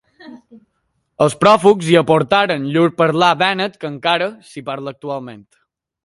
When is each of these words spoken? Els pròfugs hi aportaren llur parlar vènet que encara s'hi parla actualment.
Els 1.25 1.33
pròfugs 1.41 1.89
hi 1.91 1.97
aportaren 2.01 2.65
llur 2.75 2.85
parlar 3.01 3.29
vènet 3.41 3.75
que 3.83 3.91
encara 3.93 4.31
s'hi 4.53 4.65
parla 4.71 4.95
actualment. 4.97 5.45